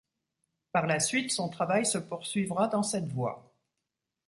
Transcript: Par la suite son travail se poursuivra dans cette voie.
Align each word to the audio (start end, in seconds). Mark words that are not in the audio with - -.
Par 0.71 0.87
la 0.87 0.99
suite 0.99 1.29
son 1.29 1.47
travail 1.47 1.85
se 1.85 1.99
poursuivra 1.99 2.67
dans 2.67 2.81
cette 2.81 3.05
voie. 3.07 3.53